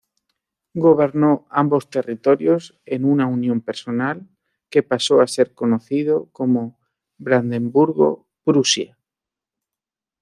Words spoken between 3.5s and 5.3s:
personal que pasó a